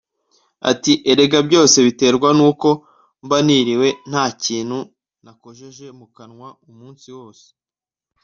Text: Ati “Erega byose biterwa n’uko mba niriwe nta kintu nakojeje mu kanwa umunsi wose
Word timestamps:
Ati 0.71 0.93
“Erega 1.11 1.39
byose 1.47 1.77
biterwa 1.87 2.29
n’uko 2.37 2.69
mba 3.25 3.37
niriwe 3.45 3.87
nta 4.09 4.25
kintu 4.43 4.79
nakojeje 5.23 5.85
mu 5.99 6.05
kanwa 6.15 6.47
umunsi 6.69 7.07
wose 7.17 7.45